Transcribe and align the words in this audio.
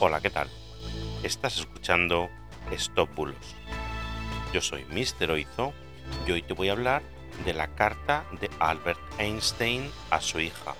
Hola, 0.00 0.20
¿qué 0.20 0.28
tal? 0.28 0.50
Estás 1.22 1.60
escuchando 1.60 2.28
Stop 2.72 3.14
Bulos. 3.14 3.54
Yo 4.52 4.60
soy 4.60 4.84
Mr. 4.86 5.30
Oizo 5.30 5.72
y 6.26 6.32
hoy 6.32 6.42
te 6.42 6.52
voy 6.52 6.68
a 6.68 6.72
hablar 6.72 7.02
de 7.44 7.54
la 7.54 7.68
carta 7.68 8.24
de 8.40 8.50
Albert 8.58 8.98
Einstein 9.18 9.88
a 10.10 10.20
su 10.20 10.40
hija. 10.40 10.74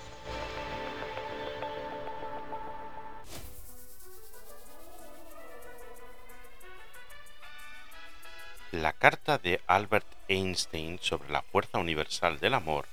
La 8.73 8.91
carta 8.91 9.37
de 9.37 9.61
Albert 9.65 10.07
Einstein 10.27 10.99
sobre 11.01 11.31
la 11.31 11.41
fuerza 11.41 11.79
universal 11.79 12.39
del 12.41 12.53
amor, 12.53 12.85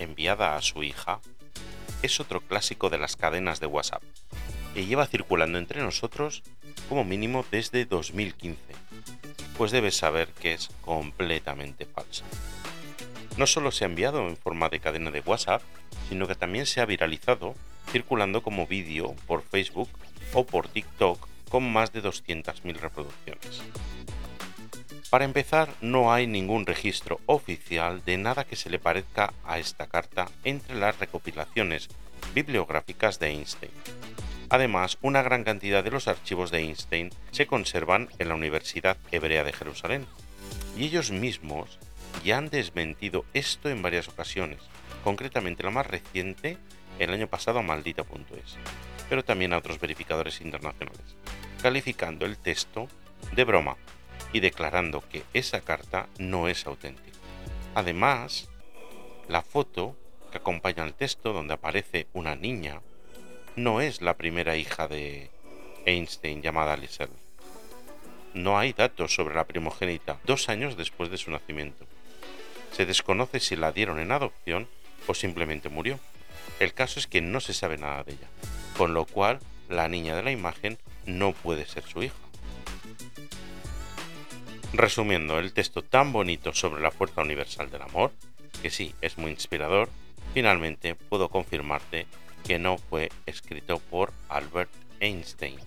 enviada 0.00 0.56
a 0.56 0.60
su 0.60 0.82
hija, 0.82 1.20
es 2.02 2.18
otro 2.18 2.40
clásico 2.40 2.90
de 2.90 2.98
las 2.98 3.14
cadenas 3.14 3.60
de 3.60 3.66
WhatsApp 3.66 4.02
que 4.74 4.86
lleva 4.86 5.06
circulando 5.06 5.58
entre 5.58 5.82
nosotros 5.82 6.42
como 6.88 7.04
mínimo 7.04 7.44
desde 7.50 7.84
2015, 7.84 8.56
pues 9.56 9.70
debes 9.70 9.96
saber 9.96 10.28
que 10.28 10.54
es 10.54 10.70
completamente 10.80 11.86
falsa. 11.86 12.24
No 13.36 13.46
solo 13.46 13.70
se 13.70 13.84
ha 13.84 13.88
enviado 13.88 14.26
en 14.28 14.36
forma 14.36 14.68
de 14.68 14.80
cadena 14.80 15.10
de 15.10 15.20
WhatsApp, 15.20 15.62
sino 16.08 16.26
que 16.26 16.34
también 16.34 16.66
se 16.66 16.80
ha 16.80 16.86
viralizado 16.86 17.54
circulando 17.90 18.42
como 18.42 18.66
vídeo 18.66 19.14
por 19.26 19.42
Facebook 19.42 19.88
o 20.32 20.44
por 20.44 20.68
TikTok 20.68 21.28
con 21.48 21.70
más 21.70 21.92
de 21.92 22.02
200.000 22.02 22.76
reproducciones. 22.76 23.62
Para 25.10 25.26
empezar, 25.26 25.68
no 25.82 26.12
hay 26.12 26.26
ningún 26.26 26.64
registro 26.64 27.20
oficial 27.26 28.02
de 28.04 28.16
nada 28.16 28.44
que 28.44 28.56
se 28.56 28.70
le 28.70 28.78
parezca 28.78 29.34
a 29.44 29.58
esta 29.58 29.86
carta 29.86 30.30
entre 30.44 30.74
las 30.74 30.98
recopilaciones 30.98 31.90
bibliográficas 32.34 33.18
de 33.18 33.28
Einstein. 33.28 33.70
Además, 34.52 34.98
una 35.00 35.22
gran 35.22 35.44
cantidad 35.44 35.82
de 35.82 35.90
los 35.90 36.08
archivos 36.08 36.50
de 36.50 36.58
Einstein 36.58 37.08
se 37.30 37.46
conservan 37.46 38.10
en 38.18 38.28
la 38.28 38.34
Universidad 38.34 38.98
Hebrea 39.10 39.44
de 39.44 39.54
Jerusalén, 39.54 40.06
y 40.76 40.84
ellos 40.84 41.10
mismos 41.10 41.78
ya 42.22 42.36
han 42.36 42.50
desmentido 42.50 43.24
esto 43.32 43.70
en 43.70 43.80
varias 43.80 44.08
ocasiones, 44.08 44.58
concretamente 45.04 45.62
la 45.62 45.70
más 45.70 45.86
reciente 45.86 46.58
el 46.98 47.14
año 47.14 47.28
pasado 47.28 47.60
a 47.60 47.62
maldita.es, 47.62 48.58
pero 49.08 49.24
también 49.24 49.54
a 49.54 49.56
otros 49.56 49.80
verificadores 49.80 50.42
internacionales, 50.42 51.16
calificando 51.62 52.26
el 52.26 52.36
texto 52.36 52.88
de 53.34 53.44
broma 53.44 53.78
y 54.34 54.40
declarando 54.40 55.02
que 55.08 55.22
esa 55.32 55.62
carta 55.62 56.08
no 56.18 56.46
es 56.46 56.66
auténtica. 56.66 57.16
Además, 57.74 58.50
la 59.28 59.40
foto 59.40 59.96
que 60.30 60.36
acompaña 60.36 60.82
al 60.82 60.92
texto, 60.92 61.32
donde 61.32 61.54
aparece 61.54 62.06
una 62.12 62.36
niña, 62.36 62.82
no 63.56 63.80
es 63.80 64.00
la 64.00 64.16
primera 64.16 64.56
hija 64.56 64.88
de 64.88 65.30
Einstein 65.84 66.42
llamada 66.42 66.76
Lisel. 66.76 67.10
No 68.34 68.58
hay 68.58 68.72
datos 68.72 69.14
sobre 69.14 69.34
la 69.34 69.44
primogénita 69.44 70.18
dos 70.24 70.48
años 70.48 70.76
después 70.76 71.10
de 71.10 71.18
su 71.18 71.30
nacimiento. 71.30 71.86
Se 72.72 72.86
desconoce 72.86 73.40
si 73.40 73.56
la 73.56 73.72
dieron 73.72 73.98
en 73.98 74.12
adopción 74.12 74.68
o 75.06 75.14
simplemente 75.14 75.68
murió. 75.68 75.98
El 76.60 76.72
caso 76.72 76.98
es 76.98 77.06
que 77.06 77.20
no 77.20 77.40
se 77.40 77.52
sabe 77.52 77.76
nada 77.76 78.04
de 78.04 78.12
ella, 78.12 78.28
con 78.78 78.94
lo 78.94 79.04
cual 79.04 79.38
la 79.68 79.88
niña 79.88 80.16
de 80.16 80.22
la 80.22 80.30
imagen 80.30 80.78
no 81.04 81.32
puede 81.32 81.66
ser 81.66 81.84
su 81.84 82.02
hija. 82.02 82.14
Resumiendo, 84.72 85.38
el 85.38 85.52
texto 85.52 85.82
tan 85.82 86.12
bonito 86.12 86.54
sobre 86.54 86.80
la 86.80 86.90
fuerza 86.90 87.20
universal 87.20 87.70
del 87.70 87.82
amor, 87.82 88.12
que 88.62 88.70
sí, 88.70 88.94
es 89.02 89.18
muy 89.18 89.30
inspirador, 89.30 89.90
finalmente 90.32 90.94
puedo 90.94 91.28
confirmarte 91.28 92.06
que 92.44 92.58
no 92.58 92.78
fue 92.78 93.10
escrito 93.26 93.78
por 93.78 94.12
Albert 94.28 94.70
Einstein. 95.00 95.58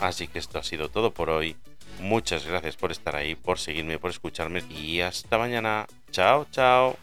Así 0.00 0.28
que 0.28 0.38
esto 0.38 0.58
ha 0.58 0.62
sido 0.62 0.88
todo 0.88 1.12
por 1.12 1.30
hoy. 1.30 1.56
Muchas 2.00 2.44
gracias 2.46 2.76
por 2.76 2.92
estar 2.92 3.16
ahí, 3.16 3.34
por 3.34 3.58
seguirme, 3.58 3.98
por 3.98 4.10
escucharme 4.10 4.62
y 4.70 5.00
hasta 5.00 5.38
mañana. 5.38 5.86
Chao, 6.10 6.46
chao. 6.50 6.96